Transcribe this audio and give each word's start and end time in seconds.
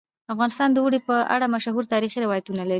افغانستان 0.33 0.69
د 0.71 0.77
اوړي 0.83 0.99
په 1.07 1.15
اړه 1.35 1.45
مشهور 1.55 1.83
تاریخی 1.93 2.19
روایتونه 2.25 2.61
لري. 2.63 2.69